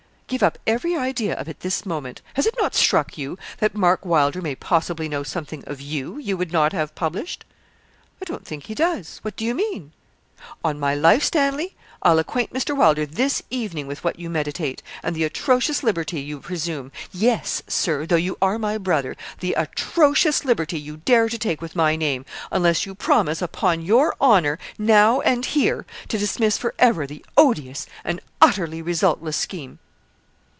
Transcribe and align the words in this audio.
'Give 0.31 0.43
up 0.43 0.57
every 0.65 0.95
idea 0.95 1.35
of 1.35 1.49
it 1.49 1.59
this 1.59 1.85
moment. 1.85 2.21
Has 2.35 2.45
it 2.45 2.55
not 2.57 2.73
struck 2.73 3.17
you 3.17 3.37
that 3.57 3.75
Mark 3.75 4.05
Wylder 4.05 4.41
may 4.41 4.55
possibly 4.55 5.09
know 5.09 5.23
something 5.23 5.61
of 5.67 5.81
you, 5.81 6.17
you 6.19 6.37
would 6.37 6.53
not 6.53 6.71
have 6.71 6.95
published?' 6.95 7.43
'I 8.21 8.23
don't 8.23 8.47
think 8.47 8.67
he 8.67 8.73
does. 8.73 9.19
What 9.23 9.35
do 9.35 9.43
you 9.43 9.53
mean?' 9.53 9.91
'On 10.63 10.79
my 10.79 10.95
life, 10.95 11.25
Stanley, 11.25 11.75
I'll 12.01 12.17
acquaint 12.17 12.53
Mr. 12.53 12.73
Wylder 12.73 13.05
this 13.05 13.43
evening 13.49 13.87
with 13.87 14.05
what 14.05 14.19
you 14.19 14.29
meditate, 14.29 14.81
and 15.03 15.17
the 15.17 15.25
atrocious 15.25 15.83
liberty 15.83 16.21
you 16.21 16.39
presume 16.39 16.93
yes, 17.11 17.61
Sir, 17.67 18.05
though 18.05 18.15
you 18.15 18.37
are 18.41 18.57
my 18.57 18.77
brother, 18.77 19.17
the 19.41 19.51
atrocious 19.55 20.45
liberty 20.45 20.79
you 20.79 20.95
dare 20.95 21.27
to 21.27 21.37
take 21.37 21.61
with 21.61 21.75
my 21.75 21.97
name 21.97 22.23
unless 22.53 22.85
you 22.85 22.95
promise, 22.95 23.41
upon 23.41 23.81
your 23.81 24.15
honour, 24.21 24.59
now 24.77 25.19
and 25.19 25.47
here, 25.47 25.85
to 26.07 26.17
dismiss 26.17 26.57
for 26.57 26.73
ever 26.79 27.05
the 27.05 27.25
odious 27.35 27.85
and 28.05 28.21
utterly 28.41 28.81
resultless 28.81 29.35
scheme.' 29.35 29.79